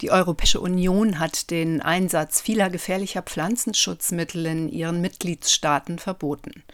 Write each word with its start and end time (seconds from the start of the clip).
Die 0.00 0.10
Europäische 0.10 0.60
Union 0.60 1.18
hat 1.18 1.50
den 1.50 1.82
Einsatz 1.82 2.40
vieler 2.40 2.70
gefährlicher 2.70 3.22
Pflanzenschutzmittel 3.22 4.46
in 4.46 4.68
ihren 4.68 5.00
Mitgliedstaaten 5.00 5.98
verboten. 5.98 6.64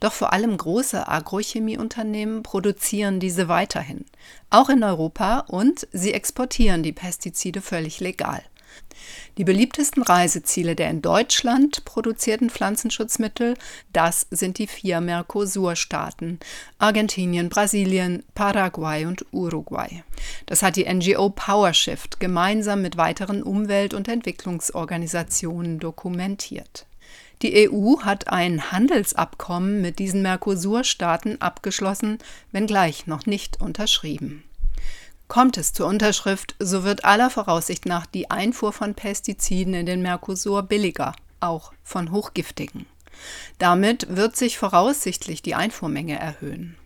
Doch 0.00 0.12
vor 0.12 0.32
allem 0.32 0.56
große 0.56 1.06
Agrochemieunternehmen 1.06 2.42
produzieren 2.42 3.20
diese 3.20 3.48
weiterhin, 3.48 4.04
auch 4.50 4.68
in 4.68 4.82
Europa, 4.82 5.40
und 5.46 5.86
sie 5.92 6.12
exportieren 6.12 6.82
die 6.82 6.92
Pestizide 6.92 7.60
völlig 7.60 8.00
legal. 8.00 8.42
Die 9.36 9.44
beliebtesten 9.44 10.02
Reiseziele 10.02 10.76
der 10.76 10.90
in 10.90 11.02
Deutschland 11.02 11.84
produzierten 11.84 12.50
Pflanzenschutzmittel, 12.50 13.54
das 13.92 14.26
sind 14.30 14.58
die 14.58 14.66
vier 14.66 15.00
Mercosur-Staaten 15.00 16.38
Argentinien, 16.78 17.48
Brasilien, 17.48 18.22
Paraguay 18.34 19.06
und 19.06 19.26
Uruguay. 19.32 20.04
Das 20.46 20.62
hat 20.62 20.76
die 20.76 20.92
NGO 20.92 21.30
PowerShift 21.30 22.20
gemeinsam 22.20 22.82
mit 22.82 22.96
weiteren 22.96 23.42
Umwelt- 23.42 23.94
und 23.94 24.08
Entwicklungsorganisationen 24.08 25.78
dokumentiert. 25.80 26.86
Die 27.42 27.68
EU 27.68 28.00
hat 28.00 28.28
ein 28.28 28.72
Handelsabkommen 28.72 29.82
mit 29.82 29.98
diesen 29.98 30.22
Mercosur-Staaten 30.22 31.40
abgeschlossen, 31.40 32.18
wenngleich 32.52 33.06
noch 33.06 33.26
nicht 33.26 33.60
unterschrieben. 33.60 34.44
Kommt 35.34 35.56
es 35.56 35.72
zur 35.72 35.88
Unterschrift, 35.88 36.54
so 36.60 36.84
wird 36.84 37.04
aller 37.04 37.28
Voraussicht 37.28 37.86
nach 37.86 38.06
die 38.06 38.30
Einfuhr 38.30 38.72
von 38.72 38.94
Pestiziden 38.94 39.74
in 39.74 39.84
den 39.84 40.00
Mercosur 40.00 40.62
billiger, 40.62 41.12
auch 41.40 41.72
von 41.82 42.12
hochgiftigen. 42.12 42.86
Damit 43.58 44.14
wird 44.14 44.36
sich 44.36 44.58
voraussichtlich 44.58 45.42
die 45.42 45.56
Einfuhrmenge 45.56 46.16
erhöhen. 46.16 46.76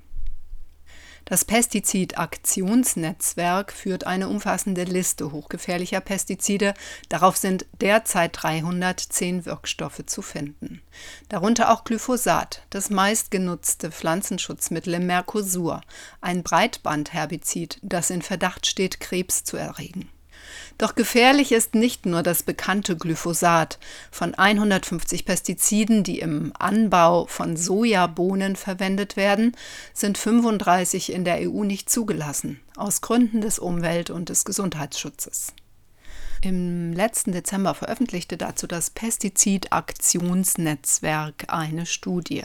Das 1.29 1.45
Pestizidaktionsnetzwerk 1.45 3.71
führt 3.71 4.07
eine 4.07 4.31
umfassende 4.31 4.85
Liste 4.85 5.31
hochgefährlicher 5.31 6.01
Pestizide. 6.01 6.73
Darauf 7.11 7.37
sind 7.37 7.67
derzeit 7.83 8.31
310 8.33 9.45
Wirkstoffe 9.45 10.07
zu 10.07 10.23
finden. 10.23 10.81
Darunter 11.29 11.71
auch 11.71 11.85
Glyphosat, 11.85 12.63
das 12.71 12.89
meistgenutzte 12.89 13.91
Pflanzenschutzmittel 13.91 14.95
im 14.95 15.07
Mercosur, 15.07 15.83
ein 16.23 16.43
Breitbandherbizid, 16.43 17.79
das 17.83 18.09
in 18.09 18.23
Verdacht 18.23 18.67
steht, 18.67 18.99
Krebs 18.99 19.45
zu 19.45 19.59
erregen. 19.59 20.09
Doch 20.79 20.95
gefährlich 20.95 21.51
ist 21.51 21.75
nicht 21.75 22.07
nur 22.07 22.23
das 22.23 22.45
bekannte 22.45 22.97
Glyphosat. 22.97 23.81
Von 24.13 24.37
150 24.37 25.25
Pestiziden, 25.25 26.05
die 26.05 26.21
im 26.21 26.53
Anbau 26.57 27.27
von 27.27 27.57
Sojabohnen 27.57 28.55
verwendet 28.55 29.17
werden, 29.17 29.57
sind 29.93 30.19
35 30.19 31.13
in 31.13 31.25
der 31.25 31.51
EU 31.51 31.65
nicht 31.65 31.91
zugelassen, 31.91 32.61
aus 32.77 33.01
Gründen 33.01 33.41
des 33.41 33.59
Umwelt- 33.59 34.11
und 34.11 34.29
des 34.29 34.45
Gesundheitsschutzes. 34.45 35.53
Im 36.41 36.93
letzten 36.93 37.33
Dezember 37.33 37.75
veröffentlichte 37.75 38.37
dazu 38.37 38.69
das 38.69 38.91
Pestizidaktionsnetzwerk 38.91 41.47
eine 41.49 41.85
Studie. 41.85 42.45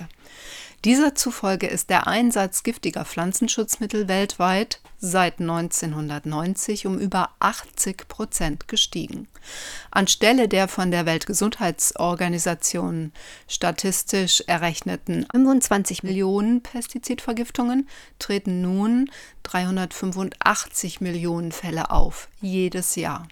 Dieser 0.83 1.13
zufolge 1.15 1.67
ist 1.67 1.91
der 1.91 2.07
Einsatz 2.07 2.63
giftiger 2.63 3.05
Pflanzenschutzmittel 3.05 4.07
weltweit 4.07 4.81
seit 4.97 5.39
1990 5.39 6.87
um 6.87 6.97
über 6.97 7.29
80 7.39 8.07
Prozent 8.09 8.67
gestiegen. 8.67 9.27
Anstelle 9.91 10.49
der 10.49 10.67
von 10.67 10.89
der 10.89 11.05
Weltgesundheitsorganisation 11.05 13.11
statistisch 13.47 14.43
errechneten 14.47 15.27
25 15.31 16.01
Millionen 16.03 16.63
Pestizidvergiftungen 16.63 17.87
treten 18.17 18.61
nun 18.61 19.11
385 19.43 20.99
Millionen 20.99 21.51
Fälle 21.51 21.91
auf, 21.91 22.27
jedes 22.41 22.95
Jahr. 22.95 23.27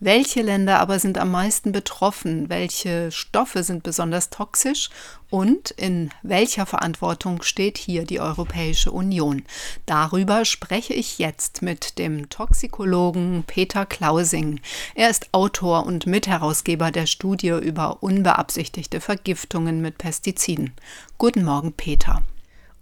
Welche 0.00 0.42
Länder 0.42 0.80
aber 0.80 0.98
sind 0.98 1.18
am 1.18 1.30
meisten 1.30 1.72
betroffen? 1.72 2.48
Welche 2.48 3.10
Stoffe 3.10 3.62
sind 3.62 3.82
besonders 3.82 4.30
toxisch? 4.30 4.90
Und 5.30 5.70
in 5.72 6.10
welcher 6.22 6.66
Verantwortung 6.66 7.42
steht 7.42 7.78
hier 7.78 8.04
die 8.04 8.20
Europäische 8.20 8.92
Union? 8.92 9.42
Darüber 9.86 10.44
spreche 10.44 10.94
ich 10.94 11.18
jetzt 11.18 11.62
mit 11.62 11.98
dem 11.98 12.28
Toxikologen 12.28 13.44
Peter 13.46 13.86
Klausing. 13.86 14.60
Er 14.94 15.10
ist 15.10 15.28
Autor 15.32 15.86
und 15.86 16.06
Mitherausgeber 16.06 16.90
der 16.90 17.06
Studie 17.06 17.48
über 17.48 18.02
unbeabsichtigte 18.02 19.00
Vergiftungen 19.00 19.80
mit 19.80 19.98
Pestiziden. 19.98 20.72
Guten 21.18 21.44
Morgen, 21.44 21.72
Peter. 21.72 22.22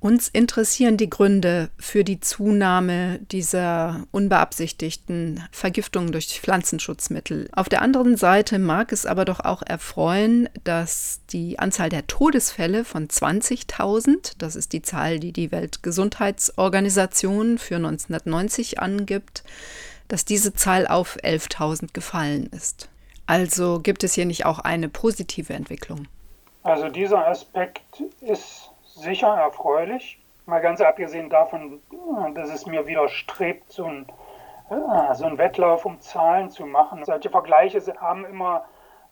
Uns 0.02 0.28
interessieren 0.28 0.96
die 0.96 1.08
Gründe 1.08 1.70
für 1.78 2.02
die 2.02 2.18
Zunahme 2.18 3.20
dieser 3.30 4.04
unbeabsichtigten 4.10 5.44
Vergiftungen 5.52 6.10
durch 6.10 6.40
Pflanzenschutzmittel. 6.40 7.48
Auf 7.52 7.68
der 7.68 7.82
anderen 7.82 8.16
Seite 8.16 8.58
mag 8.58 8.90
es 8.90 9.06
aber 9.06 9.24
doch 9.24 9.38
auch 9.38 9.62
erfreuen, 9.62 10.48
dass 10.64 11.20
die 11.30 11.60
Anzahl 11.60 11.88
der 11.88 12.08
Todesfälle 12.08 12.84
von 12.84 13.06
20.000, 13.06 14.32
das 14.38 14.56
ist 14.56 14.72
die 14.72 14.82
Zahl, 14.82 15.20
die 15.20 15.30
die 15.30 15.52
Weltgesundheitsorganisation 15.52 17.58
für 17.58 17.76
1990 17.76 18.80
angibt, 18.80 19.44
dass 20.08 20.24
diese 20.24 20.52
Zahl 20.52 20.88
auf 20.88 21.16
11.000 21.18 21.92
gefallen 21.92 22.48
ist. 22.50 22.88
Also 23.26 23.78
gibt 23.78 24.02
es 24.02 24.14
hier 24.14 24.26
nicht 24.26 24.46
auch 24.46 24.58
eine 24.58 24.88
positive 24.88 25.52
Entwicklung? 25.52 26.08
Also 26.64 26.88
dieser 26.88 27.28
Aspekt 27.28 28.02
ist 28.20 28.71
sicher 28.94 29.34
erfreulich. 29.36 30.18
Mal 30.46 30.60
ganz 30.60 30.80
abgesehen 30.80 31.30
davon, 31.30 31.80
dass 32.34 32.50
es 32.50 32.66
mir 32.66 32.86
widerstrebt, 32.86 33.70
so 33.70 33.88
äh, 34.72 35.14
so 35.14 35.26
ein 35.26 35.38
Wettlauf 35.38 35.84
um 35.84 36.00
Zahlen 36.00 36.50
zu 36.50 36.66
machen. 36.66 37.04
Solche 37.04 37.30
Vergleiche 37.30 37.80
haben 38.00 38.24
immer 38.24 38.64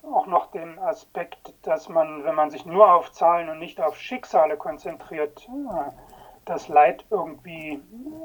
auch 0.03 0.27
noch 0.27 0.51
den 0.51 0.79
Aspekt, 0.79 1.55
dass 1.63 1.89
man, 1.89 2.25
wenn 2.25 2.35
man 2.35 2.51
sich 2.51 2.65
nur 2.65 2.93
auf 2.93 3.13
Zahlen 3.13 3.51
und 3.51 3.59
nicht 3.59 3.81
auf 3.81 3.97
Schicksale 3.97 4.57
konzentriert, 4.57 5.47
äh, 5.49 5.91
das 6.47 6.69
Leid 6.69 7.05
irgendwie 7.11 7.83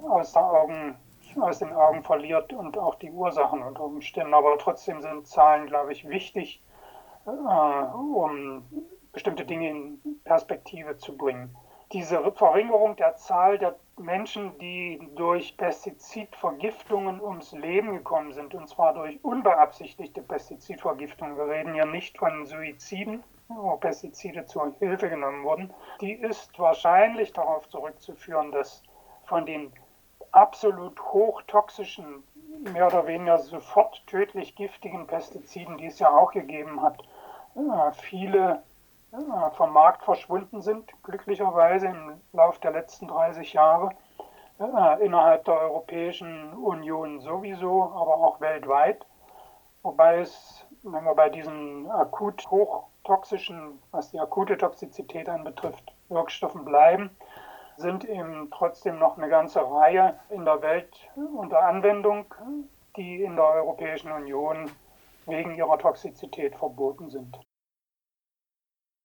aus, 0.09 0.35
Augen, 0.35 0.95
aus, 1.39 1.59
den 1.59 1.73
Augen 1.73 2.03
verliert 2.03 2.53
und 2.53 2.77
auch 2.77 2.95
die 2.95 3.11
Ursachen 3.11 3.61
unter 3.61 3.83
Umständen. 3.83 4.33
Aber 4.33 4.57
trotzdem 4.57 5.01
sind 5.01 5.27
Zahlen, 5.27 5.67
glaube 5.67 5.91
ich, 5.91 6.07
wichtig, 6.07 6.61
äh, 7.25 7.29
um 7.29 8.63
bestimmte 9.15 9.45
Dinge 9.45 9.69
in 9.69 9.99
Perspektive 10.25 10.97
zu 10.97 11.17
bringen. 11.17 11.55
Diese 11.93 12.31
Verringerung 12.33 12.95
der 12.97 13.15
Zahl 13.15 13.57
der 13.57 13.75
Menschen, 13.97 14.57
die 14.59 14.99
durch 15.15 15.55
Pestizidvergiftungen 15.55 17.21
ums 17.21 17.53
Leben 17.53 17.93
gekommen 17.93 18.33
sind, 18.33 18.53
und 18.53 18.67
zwar 18.67 18.93
durch 18.93 19.23
unbeabsichtigte 19.23 20.21
Pestizidvergiftungen, 20.21 21.37
wir 21.37 21.47
reden 21.47 21.73
hier 21.73 21.85
nicht 21.85 22.17
von 22.17 22.45
Suiziden, 22.45 23.23
wo 23.47 23.77
Pestizide 23.77 24.45
zur 24.45 24.73
Hilfe 24.79 25.09
genommen 25.09 25.43
wurden, 25.45 25.73
die 26.01 26.11
ist 26.11 26.59
wahrscheinlich 26.59 27.31
darauf 27.31 27.69
zurückzuführen, 27.69 28.51
dass 28.51 28.83
von 29.23 29.45
den 29.45 29.71
absolut 30.31 31.01
hochtoxischen, 31.01 32.23
mehr 32.73 32.87
oder 32.87 33.07
weniger 33.07 33.37
sofort 33.37 34.05
tödlich 34.07 34.55
giftigen 34.55 35.07
Pestiziden, 35.07 35.77
die 35.77 35.85
es 35.85 35.99
ja 35.99 36.09
auch 36.09 36.33
gegeben 36.33 36.81
hat, 36.81 37.01
viele 37.93 38.61
vom 39.53 39.73
Markt 39.73 40.03
verschwunden 40.03 40.61
sind, 40.61 40.91
glücklicherweise 41.03 41.87
im 41.87 42.21
Laufe 42.33 42.59
der 42.61 42.71
letzten 42.71 43.07
30 43.07 43.53
Jahre. 43.53 43.91
innerhalb 44.57 45.45
der 45.45 45.59
Europäischen 45.59 46.53
Union 46.53 47.19
sowieso, 47.19 47.83
aber 47.83 48.15
auch 48.15 48.39
weltweit. 48.39 49.05
Wobei 49.83 50.19
es, 50.19 50.65
wenn 50.83 51.03
wir 51.03 51.13
bei 51.13 51.29
diesen 51.29 51.91
akut 51.91 52.49
hochtoxischen, 52.49 53.81
was 53.91 54.11
die 54.11 54.19
akute 54.19 54.57
Toxizität 54.57 55.29
anbetrifft, 55.29 55.93
Wirkstoffen 56.09 56.65
bleiben, 56.65 57.09
sind 57.77 58.05
eben 58.05 58.49
trotzdem 58.51 58.97
noch 58.97 59.17
eine 59.17 59.29
ganze 59.29 59.61
Reihe 59.61 60.19
in 60.29 60.45
der 60.45 60.61
Welt 60.61 60.95
unter 61.35 61.61
Anwendung, 61.63 62.33
die 62.95 63.23
in 63.23 63.35
der 63.35 63.45
Europäischen 63.45 64.11
Union 64.11 64.71
wegen 65.25 65.53
ihrer 65.55 65.77
Toxizität 65.77 66.55
verboten 66.55 67.09
sind. 67.09 67.37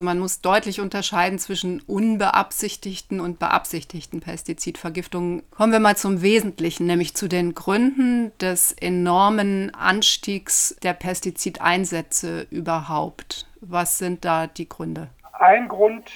Man 0.03 0.19
muss 0.19 0.41
deutlich 0.41 0.81
unterscheiden 0.81 1.39
zwischen 1.39 1.83
unbeabsichtigten 1.83 3.21
und 3.21 3.39
beabsichtigten 3.39 4.21
Pestizidvergiftungen. 4.21 5.43
Kommen 5.51 5.73
wir 5.73 5.79
mal 5.79 5.95
zum 5.95 6.23
Wesentlichen, 6.23 6.87
nämlich 6.87 7.15
zu 7.15 7.29
den 7.29 7.55
Gründen 7.55 8.33
des 8.39 8.73
enormen 8.73 9.75
Anstiegs 9.75 10.75
der 10.83 10.95
Pestizideinsätze 10.95 12.47
überhaupt. 12.51 13.47
Was 13.61 13.99
sind 13.99 14.25
da 14.25 14.47
die 14.47 14.71
Gründe? 14.71 15.11
Ein 15.35 15.69
Grund 15.69 16.11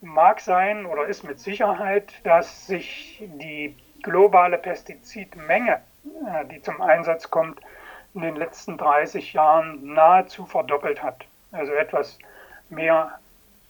mag 0.00 0.40
sein 0.40 0.84
oder 0.84 1.06
ist 1.06 1.22
mit 1.22 1.38
Sicherheit, 1.38 2.12
dass 2.24 2.66
sich 2.66 3.22
die 3.40 3.76
globale 4.02 4.58
Pestizidmenge, 4.58 5.80
äh, 6.26 6.44
die 6.50 6.60
zum 6.60 6.82
Einsatz 6.82 7.30
kommt, 7.30 7.60
in 8.14 8.22
den 8.22 8.34
letzten 8.34 8.76
30 8.76 9.32
Jahren 9.32 9.94
nahezu 9.94 10.44
verdoppelt 10.44 11.04
hat. 11.04 11.24
Also 11.52 11.70
etwas 11.70 12.18
mehr 12.68 13.20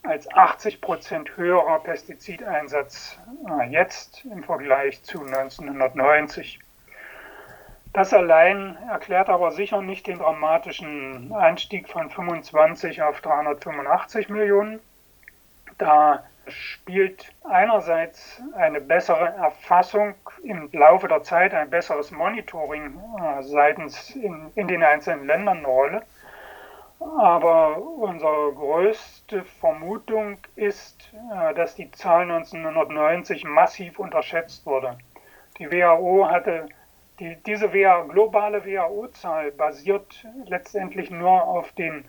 als 0.02 0.30
80 0.32 0.80
Prozent 0.80 1.36
höherer 1.36 1.80
Pestizideinsatz 1.80 3.18
äh, 3.48 3.68
jetzt 3.68 4.24
im 4.24 4.42
Vergleich 4.42 5.02
zu 5.02 5.22
1990. 5.22 6.60
Das 7.92 8.12
allein 8.12 8.76
erklärt 8.90 9.28
aber 9.28 9.50
sicher 9.50 9.82
nicht 9.82 10.06
den 10.06 10.18
dramatischen 10.18 11.32
Anstieg 11.32 11.88
von 11.88 12.10
25 12.10 13.02
auf 13.02 13.20
385 13.20 14.28
Millionen. 14.28 14.80
Da 15.78 16.24
spielt 16.48 17.32
einerseits 17.44 18.40
eine 18.54 18.80
bessere 18.80 19.34
Erfassung 19.34 20.14
im 20.42 20.68
Laufe 20.72 21.08
der 21.08 21.22
Zeit, 21.22 21.54
ein 21.54 21.70
besseres 21.70 22.10
Monitoring 22.10 22.98
äh, 23.20 23.42
seitens 23.42 24.10
in, 24.10 24.50
in 24.54 24.68
den 24.68 24.82
einzelnen 24.82 25.26
Ländern 25.26 25.58
eine 25.58 25.66
Rolle. 25.66 26.02
Aber 27.00 27.78
unsere 27.78 28.52
größte 28.54 29.44
Vermutung 29.44 30.38
ist, 30.56 31.12
äh, 31.32 31.54
dass 31.54 31.76
die 31.76 31.90
Zahl 31.92 32.22
1990 32.22 33.44
massiv 33.44 33.98
unterschätzt 33.98 34.66
wurde. 34.66 34.98
Die 35.58 35.70
WHO 35.70 36.28
hatte 36.28 36.68
die, 37.20 37.36
diese 37.46 37.72
WHO, 37.72 38.08
globale 38.08 38.64
WHO-Zahl 38.64 39.50
basiert 39.52 40.24
letztendlich 40.46 41.10
nur 41.10 41.42
auf 41.42 41.72
den 41.72 42.04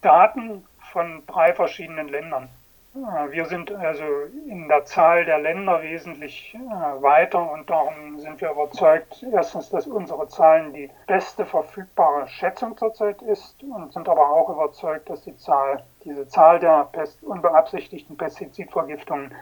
Daten 0.00 0.66
von 0.92 1.22
drei 1.26 1.52
verschiedenen 1.52 2.08
Ländern. 2.08 2.48
Wir 2.94 3.44
sind 3.44 3.70
also 3.70 4.04
in 4.46 4.66
der 4.66 4.84
Zahl 4.84 5.24
der 5.24 5.38
Länder 5.38 5.82
wesentlich 5.82 6.54
äh, 6.54 7.02
weiter 7.02 7.52
und 7.52 7.68
darum 7.68 8.18
sind 8.18 8.40
wir 8.40 8.50
überzeugt, 8.50 9.24
erstens, 9.30 9.68
dass 9.68 9.86
unsere 9.86 10.26
Zahlen 10.28 10.72
die 10.72 10.90
beste 11.06 11.44
verfügbare 11.44 12.26
Schätzung 12.28 12.76
zurzeit 12.76 13.20
ist 13.22 13.62
und 13.62 13.92
sind 13.92 14.08
aber 14.08 14.30
auch 14.30 14.48
überzeugt, 14.48 15.10
dass 15.10 15.22
die 15.22 15.36
Zahl, 15.36 15.84
diese 16.04 16.26
Zahl 16.28 16.58
der 16.60 16.88
unbeabsichtigten 17.22 18.16
Pestizidvergiftungen 18.16 19.34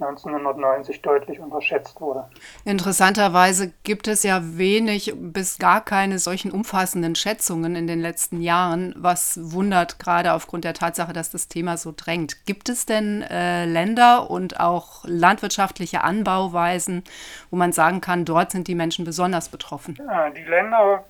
1990 0.00 1.02
deutlich 1.02 1.38
unterschätzt 1.38 2.00
wurde. 2.00 2.28
Interessanterweise 2.64 3.72
gibt 3.84 4.08
es 4.08 4.24
ja 4.24 4.40
wenig 4.42 5.14
bis 5.16 5.58
gar 5.58 5.84
keine 5.84 6.18
solchen 6.18 6.50
umfassenden 6.50 7.14
Schätzungen 7.14 7.76
in 7.76 7.86
den 7.86 8.00
letzten 8.00 8.40
Jahren, 8.40 8.94
was 8.96 9.38
wundert 9.52 9.98
gerade 9.98 10.32
aufgrund 10.32 10.64
der 10.64 10.74
Tatsache, 10.74 11.12
dass 11.12 11.30
das 11.30 11.46
Thema 11.46 11.76
so 11.76 11.92
drängt. 11.96 12.44
Gibt 12.44 12.68
es 12.68 12.86
denn 12.86 13.22
äh, 13.22 13.66
Länder 13.66 14.30
und 14.30 14.58
auch 14.58 15.04
landwirtschaftliche 15.04 16.02
Anbauweisen, 16.02 17.04
wo 17.50 17.56
man 17.56 17.72
sagen 17.72 18.00
kann, 18.00 18.24
dort 18.24 18.50
sind 18.50 18.66
die 18.66 18.74
Menschen 18.74 19.04
besonders 19.04 19.48
betroffen? 19.48 19.96
Ja, 19.98 20.30
die 20.30 20.42
Länder, 20.42 21.04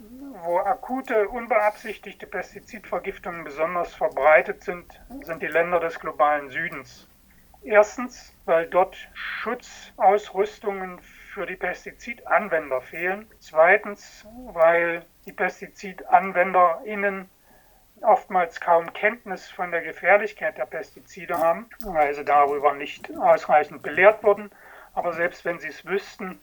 wo 0.45 0.59
akute, 0.59 1.29
unbeabsichtigte 1.29 2.27
Pestizidvergiftungen 2.27 3.45
besonders 3.45 3.95
verbreitet 3.95 4.63
sind, 4.63 4.85
sind 5.23 5.43
die 5.43 5.47
Länder 5.47 5.81
des 5.81 5.99
globalen 5.99 6.51
Südens. 6.51 7.09
Erstens, 7.65 8.35
weil 8.45 8.67
dort 8.67 8.97
Schutzausrüstungen 9.15 11.01
für 11.01 11.47
die 11.47 11.57
Pestizidanwender 11.57 12.81
fehlen. 12.83 13.27
Zweitens, 13.41 14.27
weil 14.53 15.05
die 15.27 15.33
PestizidanwenderInnen 15.33 17.29
oftmals 18.03 18.61
kaum 18.61 18.93
Kenntnis 18.93 19.51
von 19.51 19.71
der 19.71 19.81
Gefährlichkeit 19.81 20.59
der 20.59 20.67
Pestizide 20.67 21.39
haben, 21.39 21.67
weil 21.85 22.15
sie 22.15 22.25
darüber 22.25 22.75
nicht 22.75 23.11
ausreichend 23.17 23.83
belehrt 23.83 24.23
wurden. 24.23 24.51
Aber 24.93 25.13
selbst 25.15 25.45
wenn 25.45 25.59
sie 25.59 25.69
es 25.69 25.85
wüssten, 25.87 26.39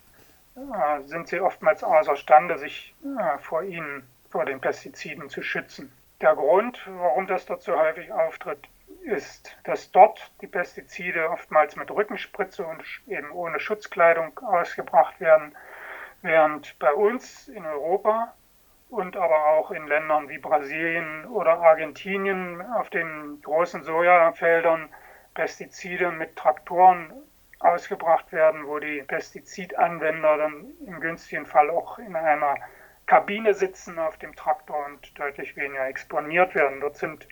äh, 0.55 1.01
sind 1.03 1.27
sie 1.27 1.39
oftmals 1.39 1.83
außerstande, 1.83 2.57
sich 2.57 2.95
äh, 3.03 3.37
vor 3.37 3.63
ihnen, 3.63 4.07
vor 4.29 4.45
den 4.45 4.59
Pestiziden 4.59 5.29
zu 5.29 5.43
schützen. 5.43 5.91
Der 6.19 6.35
Grund, 6.35 6.81
warum 6.87 7.27
das 7.27 7.45
dort 7.45 7.61
so 7.61 7.77
häufig 7.77 8.11
auftritt, 8.11 8.67
ist, 9.01 9.57
dass 9.63 9.91
dort 9.91 10.31
die 10.41 10.47
Pestizide 10.47 11.29
oftmals 11.29 11.75
mit 11.75 11.91
Rückenspritze 11.91 12.65
und 12.65 12.83
eben 13.07 13.31
ohne 13.31 13.59
Schutzkleidung 13.59 14.39
ausgebracht 14.39 15.19
werden, 15.19 15.55
während 16.21 16.77
bei 16.79 16.93
uns 16.93 17.47
in 17.47 17.65
Europa 17.65 18.33
und 18.89 19.15
aber 19.15 19.45
auch 19.47 19.71
in 19.71 19.87
Ländern 19.87 20.29
wie 20.29 20.37
Brasilien 20.37 21.25
oder 21.25 21.59
Argentinien 21.59 22.61
auf 22.73 22.89
den 22.89 23.41
großen 23.41 23.83
Sojafeldern 23.83 24.89
Pestizide 25.33 26.11
mit 26.11 26.35
Traktoren 26.35 27.13
ausgebracht 27.59 28.31
werden, 28.31 28.67
wo 28.67 28.79
die 28.79 29.01
Pestizidanwender 29.03 30.37
dann 30.37 30.73
im 30.85 30.99
günstigen 30.99 31.45
Fall 31.45 31.69
auch 31.69 31.99
in 31.99 32.15
einer 32.15 32.55
Kabine 33.05 33.53
sitzen 33.53 33.99
auf 33.99 34.17
dem 34.17 34.35
Traktor 34.35 34.85
und 34.85 35.17
deutlich 35.17 35.55
weniger 35.55 35.87
exponiert 35.87 36.55
werden. 36.55 36.81
Dort 36.81 36.97
sind 36.97 37.27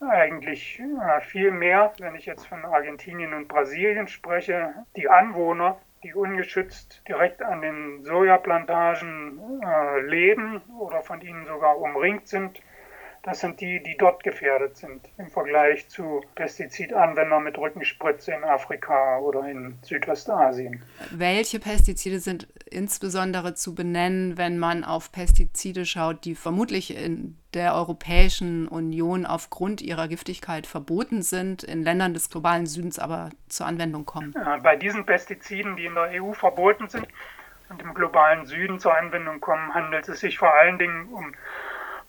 eigentlich 0.00 0.82
viel 1.22 1.50
mehr, 1.50 1.92
wenn 1.98 2.14
ich 2.14 2.26
jetzt 2.26 2.46
von 2.46 2.64
Argentinien 2.64 3.34
und 3.34 3.48
Brasilien 3.48 4.08
spreche, 4.08 4.74
die 4.96 5.08
Anwohner, 5.08 5.78
die 6.02 6.14
ungeschützt 6.14 7.02
direkt 7.08 7.42
an 7.42 7.60
den 7.60 8.04
Sojaplantagen 8.04 9.60
äh, 9.62 10.00
leben 10.02 10.62
oder 10.78 11.02
von 11.02 11.20
ihnen 11.20 11.46
sogar 11.46 11.78
umringt 11.78 12.28
sind, 12.28 12.60
das 13.22 13.40
sind 13.40 13.60
die, 13.60 13.82
die 13.82 13.96
dort 13.96 14.22
gefährdet 14.22 14.76
sind 14.76 15.08
im 15.18 15.28
Vergleich 15.28 15.88
zu 15.88 16.22
Pestizidanwendern 16.34 17.42
mit 17.42 17.58
Rückenspritze 17.58 18.32
in 18.32 18.44
Afrika 18.44 19.18
oder 19.18 19.48
in 19.48 19.78
Südostasien. 19.82 20.82
Welche 21.10 21.58
Pestizide 21.58 22.20
sind 22.20 22.48
insbesondere 22.70 23.54
zu 23.54 23.74
benennen, 23.74 24.38
wenn 24.38 24.58
man 24.58 24.84
auf 24.84 25.12
Pestizide 25.12 25.84
schaut, 25.84 26.24
die 26.24 26.34
vermutlich 26.34 26.96
in 26.96 27.36
der 27.54 27.74
Europäischen 27.74 28.68
Union 28.68 29.26
aufgrund 29.26 29.80
ihrer 29.80 30.06
Giftigkeit 30.08 30.66
verboten 30.66 31.22
sind, 31.22 31.62
in 31.62 31.82
Ländern 31.82 32.14
des 32.14 32.30
globalen 32.30 32.66
Südens 32.66 32.98
aber 32.98 33.30
zur 33.48 33.66
Anwendung 33.66 34.04
kommen? 34.04 34.34
Bei 34.62 34.76
diesen 34.76 35.06
Pestiziden, 35.06 35.76
die 35.76 35.86
in 35.86 35.94
der 35.94 36.22
EU 36.22 36.32
verboten 36.32 36.88
sind 36.88 37.06
und 37.68 37.82
im 37.82 37.94
globalen 37.94 38.46
Süden 38.46 38.78
zur 38.78 38.96
Anwendung 38.96 39.40
kommen, 39.40 39.74
handelt 39.74 40.08
es 40.08 40.20
sich 40.20 40.38
vor 40.38 40.54
allen 40.54 40.78
Dingen 40.78 41.08
um 41.08 41.32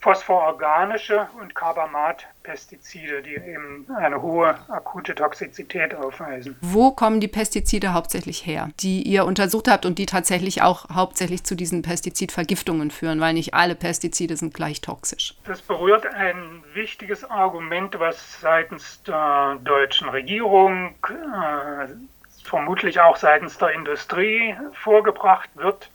phosphororganische 0.02 1.28
und 1.40 1.54
Carbamat-Pestizide, 1.56 3.22
die 3.22 3.36
eben 3.36 3.86
eine 3.98 4.22
hohe 4.22 4.58
akute 4.70 5.14
Toxizität 5.14 5.94
aufweisen. 5.94 6.58
Wo 6.62 6.92
kommen 6.92 7.20
die 7.20 7.28
Pestizide 7.28 7.94
hauptsächlich 7.94 8.46
her, 8.46 8.70
die 8.80 9.04
ihr 9.04 9.26
untersucht 9.26 9.68
habt 9.68 9.86
und 9.86 10.00
die 10.00 10.06
tatsächlich 10.06 10.62
auch 10.62 10.90
hauptsächlich 10.94 11.44
zu 11.44 11.56
diesen 11.56 11.82
Pestizidvergiftungen 11.82 12.92
führen, 12.92 13.20
weil 13.20 13.34
nicht 13.34 13.54
alle 13.54 13.76
Pestizide 13.76 14.38
sind 14.38 14.54
gleich 14.54 14.82
toxisch? 14.82 15.36
Das 15.46 15.62
berührt 15.62 16.06
ein 16.06 16.64
wichtiges 16.74 17.30
Argument, 17.30 18.00
was 18.00 18.40
seitens 18.40 19.04
der 19.04 19.58
deutschen 19.64 20.08
Regierung, 20.10 20.96
äh, 21.10 21.88
vermutlich 22.44 23.02
auch 23.02 23.18
seitens 23.18 23.58
der 23.58 23.74
Industrie 23.74 24.56
vorgebracht 24.74 25.50
wird 25.56 25.90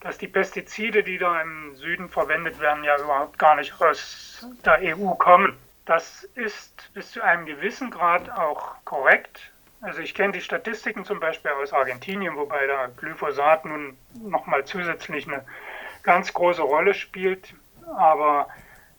dass 0.00 0.18
die 0.18 0.28
Pestizide, 0.28 1.02
die 1.02 1.18
da 1.18 1.40
im 1.40 1.74
Süden 1.76 2.08
verwendet 2.08 2.60
werden, 2.60 2.84
ja 2.84 2.98
überhaupt 2.98 3.38
gar 3.38 3.56
nicht 3.56 3.80
aus 3.80 4.46
der 4.64 4.78
EU 4.82 5.14
kommen. 5.14 5.56
Das 5.84 6.24
ist 6.34 6.90
bis 6.94 7.12
zu 7.12 7.22
einem 7.22 7.46
gewissen 7.46 7.90
Grad 7.90 8.30
auch 8.30 8.74
korrekt. 8.84 9.50
Also 9.80 10.00
ich 10.00 10.14
kenne 10.14 10.32
die 10.32 10.40
Statistiken 10.40 11.04
zum 11.04 11.20
Beispiel 11.20 11.50
aus 11.52 11.72
Argentinien, 11.72 12.36
wobei 12.36 12.66
da 12.66 12.88
Glyphosat 12.96 13.64
nun 13.64 13.96
nochmal 14.22 14.64
zusätzlich 14.64 15.26
eine 15.26 15.44
ganz 16.02 16.32
große 16.32 16.62
Rolle 16.62 16.94
spielt. 16.94 17.54
Aber 17.96 18.48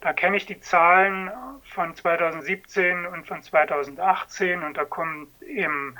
da 0.01 0.13
kenne 0.13 0.37
ich 0.37 0.45
die 0.45 0.61
Zahlen 0.61 1.29
von 1.73 1.95
2017 1.95 3.05
und 3.05 3.27
von 3.27 3.43
2018 3.43 4.63
und 4.63 4.77
da 4.77 4.85
kommen 4.85 5.27
eben 5.45 5.97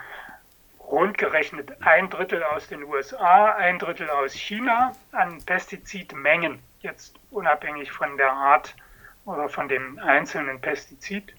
rundgerechnet 0.92 1.82
ein 1.82 2.10
Drittel 2.10 2.44
aus 2.44 2.68
den 2.68 2.84
USA, 2.84 3.54
ein 3.54 3.80
Drittel 3.80 4.10
aus 4.10 4.34
China 4.34 4.94
an 5.12 5.44
Pestizidmengen, 5.46 6.60
jetzt 6.82 7.20
unabhängig 7.32 7.92
von 7.92 8.18
der 8.18 8.32
Art 8.32 8.76
oder 9.26 9.50
von 9.50 9.68
dem 9.68 10.00
einzelnen 10.00 10.60
Pestizid. 10.60 11.34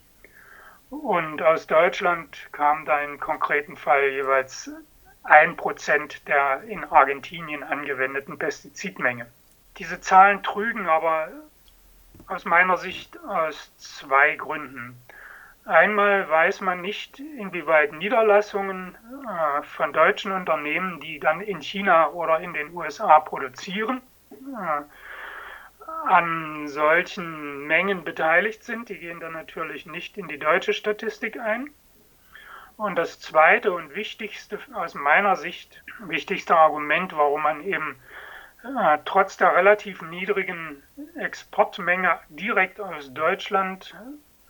Und 0.91 1.43
aus 1.43 1.67
Deutschland 1.67 2.49
kam 2.53 2.85
da 2.85 3.01
im 3.01 3.19
konkreten 3.19 3.77
Fall 3.77 4.09
jeweils 4.11 4.71
ein 5.23 5.57
Prozent 5.57 6.27
der 6.29 6.63
in 6.63 6.85
Argentinien 6.85 7.63
angewendeten 7.63 8.39
Pestizidmenge. 8.39 9.27
Diese 9.79 10.01
Zahlen 10.01 10.43
trügen 10.43 10.89
aber 10.89 11.29
aus 12.27 12.45
meiner 12.45 12.77
Sicht 12.77 13.19
aus 13.25 13.71
zwei 13.79 14.37
Gründen. 14.37 15.01
Einmal 15.67 16.29
weiß 16.29 16.63
man 16.63 16.81
nicht, 16.81 17.21
inwieweit 17.21 17.93
Niederlassungen 17.93 18.97
äh, 19.29 19.63
von 19.63 19.93
deutschen 19.93 20.33
Unternehmen, 20.33 21.01
die 21.01 21.21
dann 21.21 21.41
in 21.41 21.61
China 21.61 22.11
oder 22.11 22.41
in 22.41 22.55
den 22.55 22.75
USA 22.75 23.21
produzieren, 23.21 24.01
äh, 24.31 24.83
an 26.09 26.67
solchen 26.67 27.67
Mengen 27.67 28.05
beteiligt 28.05 28.65
sind. 28.65 28.89
Die 28.89 28.99
gehen 28.99 29.21
dann 29.21 29.33
natürlich 29.33 29.87
nicht 29.87 30.17
in 30.17 30.29
die 30.29 30.39
deutsche 30.39 30.73
Statistik 30.73 31.39
ein. 31.39 31.71
Und 32.77 32.97
das 32.97 33.21
zweite 33.21 33.73
und 33.73 33.95
wichtigste, 33.95 34.59
aus 34.73 34.95
meiner 34.95 35.37
Sicht, 35.37 35.83
wichtigste 35.99 36.57
Argument, 36.57 37.15
warum 37.15 37.43
man 37.43 37.61
eben 37.61 37.97
äh, 38.65 38.99
trotz 39.05 39.37
der 39.37 39.55
relativ 39.55 40.01
niedrigen 40.01 40.83
Exportmenge 41.17 42.19
direkt 42.31 42.81
aus 42.81 43.13
Deutschland 43.13 43.95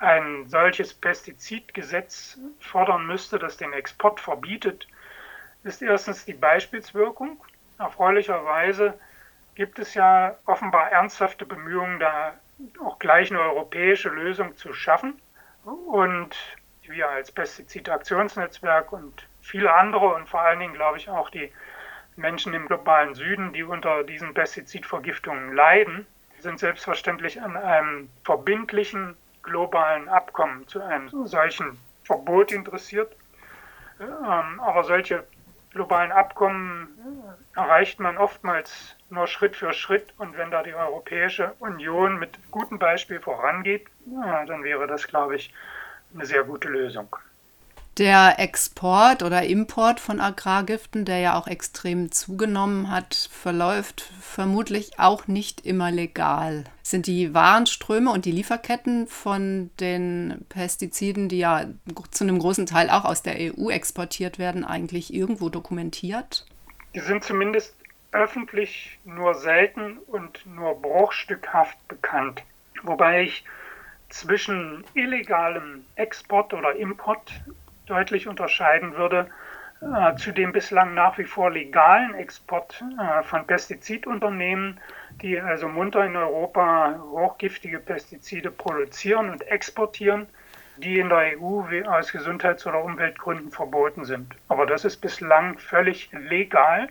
ein 0.00 0.49
solches 0.49 0.95
Pestizidgesetz 0.95 2.38
fordern 2.59 3.07
müsste, 3.07 3.38
das 3.38 3.59
den 3.59 3.73
Export 3.73 4.19
verbietet, 4.19 4.88
ist 5.62 5.83
erstens 5.83 6.25
die 6.25 6.35
Beispielswirkung. 6.35 7.38
Erfreulicherweise 7.78 8.99
gibt 9.54 9.78
es 9.78 9.95
ja 9.95 10.37
offenbar 10.47 10.90
ernsthafte 10.90 11.45
Bemühungen, 11.45 12.00
da 12.00 12.35
auch 12.83 12.99
gleich 12.99 13.30
eine 13.30 13.40
europäische 13.40 14.09
Lösung 14.09 14.57
zu 14.57 14.73
schaffen. 14.73 15.21
Und 15.64 16.35
wir 16.83 17.09
als 17.09 17.30
Pestizidaktionsnetzwerk 17.30 18.92
und 18.92 19.26
viele 19.42 19.73
andere 19.73 20.14
und 20.14 20.28
vor 20.28 20.40
allen 20.40 20.61
Dingen, 20.61 20.75
glaube 20.75 20.97
ich, 20.97 21.11
auch 21.11 21.28
die 21.28 21.52
Menschen 22.16 22.54
im 22.54 22.66
globalen 22.66 23.14
Süden, 23.14 23.52
die 23.52 23.62
unter 23.62 24.02
diesen 24.02 24.33
Pestizidvergiftungen 24.33 25.54
leiden, 25.54 26.07
sind 26.40 26.59
selbstverständlich 26.59 27.40
an 27.42 27.57
einem 27.57 28.09
verbindlichen 28.25 29.16
globalen 29.50 30.09
Abkommen 30.09 30.66
zu 30.69 30.80
einem 30.80 31.26
solchen 31.26 31.78
Verbot 32.04 32.52
interessiert. 32.52 33.14
Ähm, 34.00 34.61
aber 34.61 34.85
solche 34.85 35.25
globalen 35.73 36.12
Abkommen 36.12 36.88
erreicht 37.54 38.00
man 38.00 38.16
oftmals 38.16 38.97
nur 39.11 39.26
Schritt 39.26 39.57
für 39.57 39.73
Schritt. 39.73 40.14
Und 40.19 40.38
wenn 40.38 40.50
da 40.50 40.62
die 40.62 40.75
Europäische 40.75 41.52
Union 41.59 42.19
mit 42.19 42.38
gutem 42.50 42.78
Beispiel 42.78 43.21
vorangeht, 43.21 43.87
dann 44.47 44.64
wäre 44.64 44.87
das, 44.87 45.07
glaube 45.07 45.37
ich, 45.37 45.52
eine 46.14 46.26
sehr 46.26 46.45
gute 46.45 46.69
Lösung. 46.69 47.14
Der 48.00 48.38
Export 48.38 49.23
oder 49.23 49.42
Import 49.42 50.00
von 50.00 50.23
Agrargiften, 50.23 51.04
der 51.04 51.19
ja 51.19 51.38
auch 51.38 51.47
extrem 51.47 52.11
zugenommen 52.11 52.90
hat, 52.90 53.28
verläuft 53.30 54.11
vermutlich 54.23 54.99
auch 54.99 55.26
nicht 55.26 55.66
immer 55.66 55.90
legal. 55.90 56.64
Sind 56.83 57.07
die 57.07 57.35
Warenströme 57.35 58.11
und 58.11 58.25
die 58.25 58.33
Lieferketten 58.33 59.07
von 59.07 59.69
den 59.80 60.47
Pestiziden, 60.49 61.28
die 61.28 61.40
ja 61.40 61.66
zu 62.11 62.25
einem 62.25 62.38
großen 62.38 62.64
Teil 62.64 62.88
auch 62.88 63.04
aus 63.04 63.21
der 63.21 63.35
EU 63.38 63.69
exportiert 63.69 64.38
werden, 64.38 64.64
eigentlich 64.64 65.12
irgendwo 65.12 65.50
dokumentiert? 65.50 66.47
Die 66.95 67.00
sind 67.00 67.23
zumindest 67.23 67.75
öffentlich 68.12 68.99
nur 69.04 69.35
selten 69.35 69.99
und 70.07 70.47
nur 70.47 70.80
bruchstückhaft 70.80 71.76
bekannt. 71.87 72.42
Wobei 72.83 73.25
ich 73.25 73.45
zwischen 74.09 74.85
illegalem 74.95 75.85
Export 75.97 76.54
oder 76.54 76.75
Import 76.76 77.30
deutlich 77.90 78.28
unterscheiden 78.28 78.97
würde 78.97 79.26
äh, 79.80 80.14
zu 80.16 80.32
dem 80.32 80.52
bislang 80.52 80.94
nach 80.94 81.16
wie 81.18 81.25
vor 81.25 81.50
legalen 81.50 82.14
Export 82.14 82.85
äh, 82.99 83.23
von 83.23 83.47
Pestizidunternehmen, 83.47 84.78
die 85.23 85.40
also 85.40 85.68
munter 85.68 86.04
in 86.04 86.16
Europa 86.16 87.00
hochgiftige 87.11 87.80
Pestizide 87.80 88.50
produzieren 88.50 89.30
und 89.30 89.42
exportieren, 89.49 90.26
die 90.76 90.99
in 90.99 91.09
der 91.09 91.40
EU 91.40 91.62
aus 91.88 92.12
Gesundheits- 92.12 92.66
oder 92.66 92.85
Umweltgründen 92.85 93.50
verboten 93.50 94.04
sind. 94.04 94.35
Aber 94.49 94.66
das 94.66 94.85
ist 94.85 94.99
bislang 94.99 95.59
völlig 95.59 96.11
legal. 96.12 96.88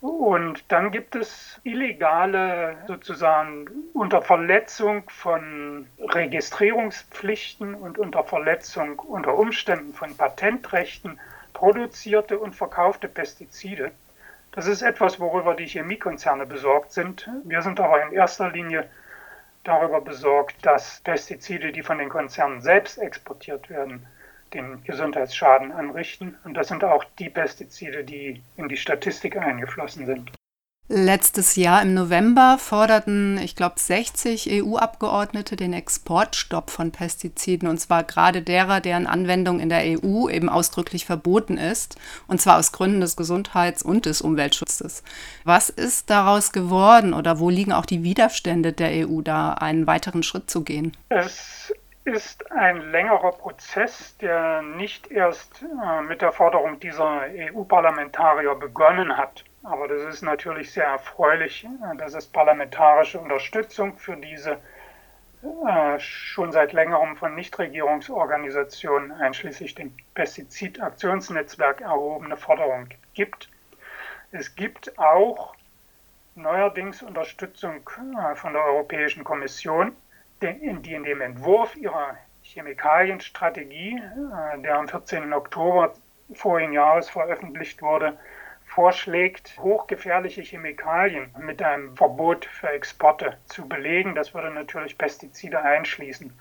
Und 0.00 0.70
dann 0.70 0.92
gibt 0.92 1.16
es 1.16 1.60
illegale, 1.64 2.76
sozusagen 2.86 3.66
unter 3.94 4.22
Verletzung 4.22 5.02
von 5.10 5.88
Registrierungspflichten 5.98 7.74
und 7.74 7.98
unter 7.98 8.22
Verletzung 8.22 9.00
unter 9.00 9.36
Umständen 9.36 9.92
von 9.92 10.16
Patentrechten 10.16 11.18
produzierte 11.52 12.38
und 12.38 12.54
verkaufte 12.54 13.08
Pestizide. 13.08 13.90
Das 14.52 14.68
ist 14.68 14.82
etwas, 14.82 15.18
worüber 15.18 15.54
die 15.54 15.66
Chemiekonzerne 15.66 16.46
besorgt 16.46 16.92
sind. 16.92 17.28
Wir 17.44 17.62
sind 17.62 17.80
aber 17.80 18.02
in 18.04 18.12
erster 18.12 18.50
Linie 18.50 18.88
darüber 19.64 20.00
besorgt, 20.00 20.64
dass 20.64 21.00
Pestizide, 21.00 21.72
die 21.72 21.82
von 21.82 21.98
den 21.98 22.08
Konzernen 22.08 22.60
selbst 22.60 22.98
exportiert 22.98 23.68
werden, 23.68 24.06
den 24.54 24.82
Gesundheitsschaden 24.84 25.72
anrichten. 25.72 26.36
Und 26.44 26.54
das 26.54 26.68
sind 26.68 26.84
auch 26.84 27.04
die 27.18 27.30
Pestizide, 27.30 28.04
die 28.04 28.42
in 28.56 28.68
die 28.68 28.76
Statistik 28.76 29.36
eingeflossen 29.36 30.06
sind. 30.06 30.32
Letztes 30.90 31.56
Jahr 31.56 31.82
im 31.82 31.92
November 31.92 32.56
forderten, 32.56 33.36
ich 33.36 33.54
glaube, 33.54 33.74
60 33.78 34.48
EU-Abgeordnete 34.50 35.54
den 35.54 35.74
Exportstopp 35.74 36.70
von 36.70 36.92
Pestiziden, 36.92 37.68
und 37.68 37.78
zwar 37.78 38.04
gerade 38.04 38.40
derer, 38.40 38.80
deren 38.80 39.06
Anwendung 39.06 39.60
in 39.60 39.68
der 39.68 39.82
EU 39.84 40.30
eben 40.30 40.48
ausdrücklich 40.48 41.04
verboten 41.04 41.58
ist, 41.58 41.96
und 42.26 42.40
zwar 42.40 42.56
aus 42.56 42.72
Gründen 42.72 43.02
des 43.02 43.16
Gesundheits- 43.16 43.82
und 43.82 44.06
des 44.06 44.22
Umweltschutzes. 44.22 45.02
Was 45.44 45.68
ist 45.68 46.08
daraus 46.08 46.52
geworden 46.52 47.12
oder 47.12 47.38
wo 47.38 47.50
liegen 47.50 47.74
auch 47.74 47.84
die 47.84 48.02
Widerstände 48.02 48.72
der 48.72 49.06
EU, 49.06 49.20
da 49.20 49.52
einen 49.52 49.86
weiteren 49.86 50.22
Schritt 50.22 50.48
zu 50.48 50.62
gehen? 50.64 50.96
Es 51.10 51.70
ist 52.08 52.50
ein 52.50 52.90
längerer 52.90 53.32
Prozess, 53.32 54.16
der 54.18 54.62
nicht 54.62 55.10
erst 55.10 55.62
äh, 55.62 56.02
mit 56.02 56.22
der 56.22 56.32
Forderung 56.32 56.80
dieser 56.80 57.26
EU-Parlamentarier 57.28 58.54
begonnen 58.54 59.16
hat. 59.16 59.44
Aber 59.62 59.86
das 59.88 60.14
ist 60.14 60.22
natürlich 60.22 60.72
sehr 60.72 60.86
erfreulich, 60.86 61.64
äh, 61.64 61.96
dass 61.96 62.14
es 62.14 62.26
parlamentarische 62.26 63.20
Unterstützung 63.20 63.96
für 63.96 64.16
diese 64.16 64.58
äh, 65.42 66.00
schon 66.00 66.50
seit 66.50 66.72
längerem 66.72 67.16
von 67.16 67.34
Nichtregierungsorganisationen 67.34 69.12
einschließlich 69.12 69.74
dem 69.74 69.94
Pestizidaktionsnetzwerk 70.14 71.82
erhobene 71.82 72.36
Forderung 72.36 72.88
gibt. 73.14 73.48
Es 74.32 74.56
gibt 74.56 74.98
auch 74.98 75.54
neuerdings 76.34 77.02
Unterstützung 77.02 77.88
äh, 78.18 78.34
von 78.34 78.52
der 78.54 78.64
Europäischen 78.64 79.24
Kommission 79.24 79.92
die 80.42 80.94
in 80.94 81.04
dem 81.04 81.20
Entwurf 81.20 81.76
ihrer 81.76 82.16
Chemikalienstrategie, 82.42 83.96
äh, 83.96 84.62
der 84.62 84.76
am 84.76 84.88
14. 84.88 85.32
Oktober 85.32 85.94
vorigen 86.34 86.72
Jahres 86.72 87.08
veröffentlicht 87.08 87.82
wurde, 87.82 88.18
vorschlägt, 88.66 89.58
hochgefährliche 89.58 90.42
Chemikalien 90.42 91.34
mit 91.38 91.62
einem 91.62 91.96
Verbot 91.96 92.44
für 92.44 92.68
Exporte 92.68 93.36
zu 93.46 93.66
belegen. 93.66 94.14
Das 94.14 94.34
würde 94.34 94.50
natürlich 94.50 94.98
Pestizide 94.98 95.60
einschließen. 95.60 96.32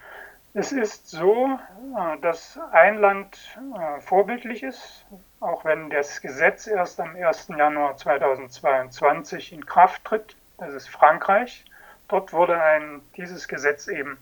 Es 0.53 0.71
ist 0.71 1.09
so, 1.09 1.59
äh, 1.97 2.17
dass 2.21 2.59
ein 2.71 2.97
Land 2.97 3.57
äh, 3.77 4.01
vorbildlich 4.01 4.63
ist, 4.63 5.05
auch 5.39 5.65
wenn 5.65 5.89
das 5.89 6.21
Gesetz 6.21 6.67
erst 6.67 6.99
am 6.99 7.15
1. 7.15 7.49
Januar 7.49 7.97
2022 7.97 9.53
in 9.53 9.65
Kraft 9.65 10.03
tritt. 10.05 10.35
Das 10.57 10.73
ist 10.73 10.89
Frankreich. 10.89 11.65
Dort 12.07 12.31
wurde 12.33 12.61
ein, 12.61 13.01
dieses 13.15 13.47
Gesetz 13.47 13.87
eben 13.87 14.17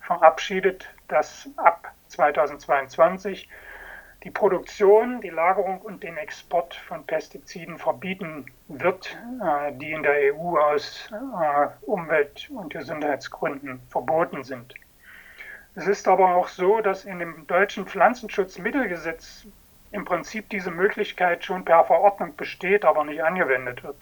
verabschiedet, 0.00 0.88
das 1.08 1.48
ab 1.56 1.92
2022 2.08 3.48
die 4.22 4.30
Produktion, 4.30 5.20
die 5.20 5.28
Lagerung 5.28 5.80
und 5.82 6.02
den 6.02 6.16
Export 6.16 6.74
von 6.74 7.04
Pestiziden 7.04 7.78
verbieten 7.78 8.46
wird, 8.68 9.16
äh, 9.42 9.72
die 9.72 9.92
in 9.92 10.02
der 10.02 10.34
EU 10.34 10.58
aus 10.58 11.10
äh, 11.12 11.66
Umwelt- 11.86 12.48
und 12.50 12.72
Gesundheitsgründen 12.72 13.80
verboten 13.90 14.42
sind. 14.42 14.74
Es 15.74 15.86
ist 15.86 16.08
aber 16.08 16.36
auch 16.36 16.48
so, 16.48 16.80
dass 16.80 17.04
in 17.04 17.18
dem 17.18 17.46
deutschen 17.46 17.86
Pflanzenschutzmittelgesetz 17.86 19.46
im 19.90 20.04
Prinzip 20.04 20.48
diese 20.48 20.70
Möglichkeit 20.70 21.44
schon 21.44 21.64
per 21.64 21.84
Verordnung 21.84 22.34
besteht, 22.36 22.84
aber 22.84 23.04
nicht 23.04 23.22
angewendet 23.22 23.82
wird. 23.82 23.96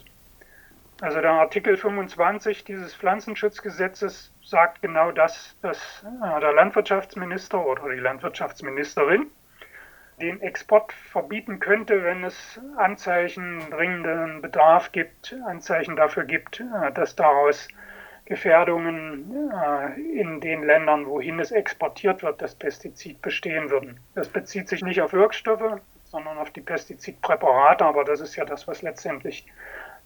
Also 1.03 1.21
der 1.21 1.33
Artikel 1.33 1.77
25 1.77 2.63
dieses 2.63 2.95
Pflanzenschutzgesetzes 2.95 4.33
sagt 4.41 4.83
genau 4.83 5.11
das, 5.11 5.57
dass 5.61 6.05
äh, 6.05 6.41
der 6.41 6.53
Landwirtschaftsminister 6.53 7.67
oder 7.67 7.91
die 7.91 7.99
Landwirtschaftsministerin 7.99 9.27
den 10.21 10.41
Export 10.41 10.93
verbieten 10.93 11.59
könnte, 11.59 12.05
wenn 12.05 12.23
es 12.23 12.61
Anzeichen 12.77 13.69
dringenden 13.71 14.43
Bedarf 14.43 14.93
gibt, 14.93 15.35
Anzeichen 15.45 15.97
dafür 15.97 16.23
gibt, 16.23 16.61
äh, 16.61 16.93
dass 16.93 17.17
daraus 17.17 17.67
Gefährdungen 18.27 19.51
äh, 19.53 20.01
in 20.01 20.41
den 20.41 20.63
Ländern, 20.63 21.07
wohin 21.07 21.41
es 21.41 21.51
exportiert 21.51 22.23
wird, 22.23 22.41
das 22.41 22.55
Pestizid 22.55 23.21
bestehen 23.23 23.71
würden. 23.71 23.99
Das 24.15 24.29
bezieht 24.29 24.69
sich 24.69 24.85
nicht 24.85 25.03
auf 25.03 25.13
Wirkstoffe, 25.13 25.81
sondern 26.05 26.39
auf 26.39 26.51
die 26.51 26.61
Pestizidpräparate, 26.61 27.85
aber 27.85 28.05
das 28.05 28.21
ist 28.21 28.37
ja 28.37 28.45
das, 28.45 28.69
was 28.69 28.83
letztendlich 28.83 29.47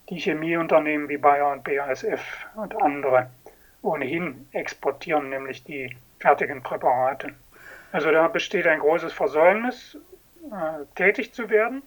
die 0.09 0.19
Chemieunternehmen 0.19 1.09
wie 1.09 1.17
Bayer 1.17 1.53
und 1.53 1.65
BASF 1.65 2.47
und 2.55 2.81
andere 2.81 3.31
ohnehin 3.83 4.49
exportieren, 4.53 5.31
nämlich 5.31 5.65
die 5.65 5.97
fertigen 6.19 6.63
Präparate. 6.63 7.35
Also 7.93 8.11
da 8.11 8.29
besteht 8.29 8.67
ein 8.67 8.81
großes 8.81 9.13
Versäumnis, 9.13 9.97
äh, 10.51 10.85
tätig 10.95 11.33
zu 11.33 11.49
werden. 11.51 11.83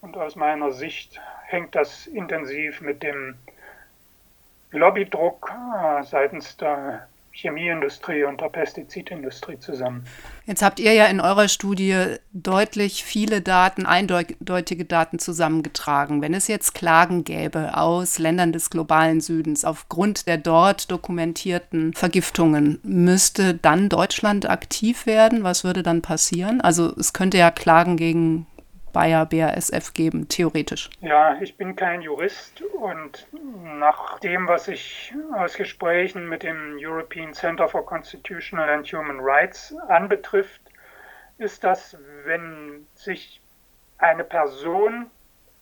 Und 0.00 0.16
aus 0.16 0.36
meiner 0.36 0.72
Sicht 0.72 1.20
hängt 1.46 1.74
das 1.74 2.06
intensiv 2.06 2.80
mit 2.80 3.02
dem 3.02 3.34
Lobbydruck 4.70 5.50
äh, 5.50 6.02
seitens 6.04 6.56
der 6.56 7.08
Chemieindustrie 7.40 8.24
und 8.24 8.40
der 8.40 8.48
Pestizidindustrie 8.48 9.60
zusammen. 9.60 10.04
Jetzt 10.46 10.60
habt 10.60 10.80
ihr 10.80 10.92
ja 10.92 11.04
in 11.06 11.20
eurer 11.20 11.46
Studie 11.46 12.16
deutlich 12.32 13.04
viele 13.04 13.40
Daten, 13.40 13.86
eindeutige 13.86 14.84
Daten 14.84 15.20
zusammengetragen. 15.20 16.20
Wenn 16.20 16.34
es 16.34 16.48
jetzt 16.48 16.74
Klagen 16.74 17.22
gäbe 17.22 17.76
aus 17.76 18.18
Ländern 18.18 18.52
des 18.52 18.70
globalen 18.70 19.20
Südens 19.20 19.64
aufgrund 19.64 20.26
der 20.26 20.38
dort 20.38 20.90
dokumentierten 20.90 21.94
Vergiftungen, 21.94 22.80
müsste 22.82 23.54
dann 23.54 23.88
Deutschland 23.88 24.50
aktiv 24.50 25.06
werden? 25.06 25.44
Was 25.44 25.62
würde 25.62 25.84
dann 25.84 26.02
passieren? 26.02 26.60
Also 26.60 26.92
es 26.98 27.12
könnte 27.12 27.38
ja 27.38 27.52
Klagen 27.52 27.96
gegen 27.96 28.46
Bayer 28.98 29.26
BASF 29.26 29.94
geben, 29.94 30.26
theoretisch? 30.26 30.90
Ja, 31.00 31.40
ich 31.40 31.56
bin 31.56 31.76
kein 31.76 32.02
Jurist 32.02 32.62
und 32.62 33.28
nach 33.78 34.18
dem, 34.18 34.48
was 34.48 34.66
ich 34.66 35.14
aus 35.36 35.54
Gesprächen 35.54 36.28
mit 36.28 36.42
dem 36.42 36.76
European 36.80 37.32
Center 37.32 37.68
for 37.68 37.86
Constitutional 37.86 38.68
and 38.68 38.84
Human 38.92 39.20
Rights 39.20 39.72
anbetrifft, 39.86 40.60
ist 41.38 41.62
das, 41.62 41.96
wenn 42.24 42.88
sich 42.96 43.40
eine 43.98 44.24
Person 44.24 45.06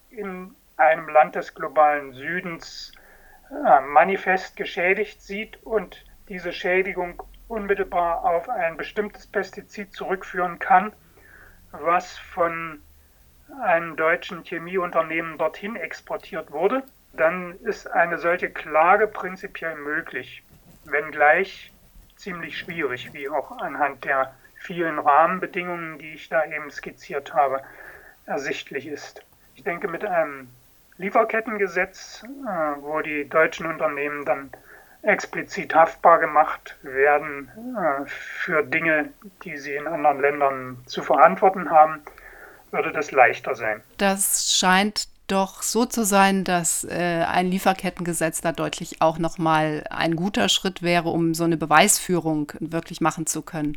in 0.09 0.55
einem 0.79 1.11
Land 1.11 1.35
des 1.35 1.55
globalen 1.55 2.15
Südens 2.15 2.93
äh, 3.51 3.83
manifest 3.83 4.57
geschädigt 4.57 5.21
sieht 5.21 5.63
und 5.63 6.07
diese 6.31 6.55
Schädigung 6.55 7.23
unmittelbar 7.49 8.25
auf 8.25 8.49
ein 8.49 8.79
bestimmtes 8.79 9.27
Pestizid 9.27 9.93
zurückführen 9.93 10.59
kann, 10.59 10.95
was 11.73 12.17
von 12.17 12.81
einem 13.63 13.97
deutschen 13.97 14.45
Chemieunternehmen 14.45 15.39
dorthin 15.39 15.77
exportiert 15.77 16.51
wurde, 16.53 16.83
dann 17.13 17.59
ist 17.61 17.91
eine 17.91 18.19
solche 18.19 18.51
Klage 18.51 19.07
prinzipiell 19.07 19.77
möglich, 19.77 20.43
wenngleich 20.85 21.73
ziemlich 22.17 22.59
schwierig, 22.59 23.13
wie 23.13 23.29
auch 23.29 23.59
anhand 23.59 24.05
der 24.05 24.35
vielen 24.55 24.99
Rahmenbedingungen, 24.99 25.99
die 25.99 26.15
ich 26.15 26.29
da 26.29 26.45
eben 26.45 26.71
skizziert 26.71 27.35
habe, 27.35 27.63
ersichtlich 28.27 28.87
ist. 28.87 29.23
Ich 29.55 29.65
denke, 29.65 29.89
mit 29.89 30.05
einem 30.05 30.49
Lieferkettengesetz, 30.99 32.25
äh, 32.25 32.83
wo 32.83 33.01
die 33.01 33.29
deutschen 33.29 33.67
Unternehmen 33.67 34.25
dann 34.25 34.51
explizit 35.03 35.75
haftbar 35.75 36.19
gemacht 36.19 36.77
werden 36.83 37.51
äh, 37.79 38.07
für 38.07 38.63
Dinge, 38.63 39.11
die 39.45 39.57
sie 39.57 39.75
in 39.75 39.87
anderen 39.87 40.21
Ländern 40.21 40.79
zu 40.87 41.03
verantworten 41.03 41.71
haben, 41.71 42.03
würde 42.73 42.93
das 42.93 43.11
leichter 43.11 43.55
sein. 43.55 43.83
Das 43.97 44.53
scheint 44.57 45.09
doch 45.27 45.63
so 45.63 45.85
zu 45.87 46.05
sein, 46.05 46.45
dass 46.45 46.85
äh, 46.85 47.25
ein 47.29 47.51
Lieferkettengesetz 47.51 48.41
da 48.41 48.53
deutlich 48.53 49.03
auch 49.03 49.19
nochmal 49.19 49.85
ein 49.91 50.15
guter 50.15 50.49
Schritt 50.49 50.83
wäre, 50.83 51.09
um 51.09 51.35
so 51.35 51.45
eine 51.45 51.57
Beweisführung 51.57 52.53
wirklich 52.61 53.01
machen 53.01 53.27
zu 53.27 53.43
können. 53.43 53.75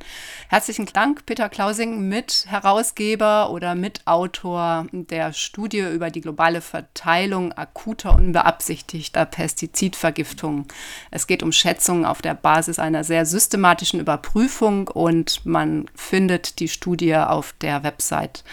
Herzlichen 0.49 0.85
Dank, 0.87 1.25
Peter 1.25 1.49
Klausing, 1.49 2.07
Mitherausgeber 2.07 3.49
oder 3.49 3.73
Mitautor 3.73 4.85
der 4.91 5.33
Studie 5.33 5.79
über 5.79 6.11
die 6.11 6.21
globale 6.21 6.61
Verteilung 6.61 7.51
akuter 7.53 8.13
unbeabsichtigter 8.13 9.25
Pestizidvergiftungen. 9.25 10.65
Es 11.09 11.25
geht 11.25 11.41
um 11.41 11.51
Schätzungen 11.51 12.05
auf 12.05 12.21
der 12.21 12.35
Basis 12.35 12.77
einer 12.77 13.03
sehr 13.03 13.25
systematischen 13.25 13.99
Überprüfung 13.99 14.87
und 14.87 15.45
man 15.45 15.89
findet 15.95 16.59
die 16.59 16.67
Studie 16.67 17.15
auf 17.15 17.53
der 17.61 17.83
Website 17.83 18.43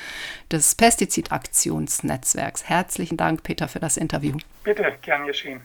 des 0.50 0.75
Pestizidaktionsnetzwerks. 0.75 2.65
Herzlichen 2.69 3.17
Dank, 3.17 3.43
Peter, 3.43 3.69
für 3.69 3.81
das 3.81 3.97
Interview. 3.97 4.37
Bitte, 4.65 4.97
gern 5.03 5.26
geschehen. 5.26 5.61